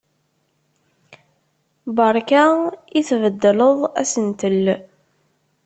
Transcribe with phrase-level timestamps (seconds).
[1.95, 2.43] Beṛka
[2.99, 4.65] i tbeddleḍ asentel!